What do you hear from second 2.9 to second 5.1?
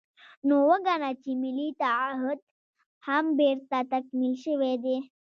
هم بېرته تکمیل شوی دی.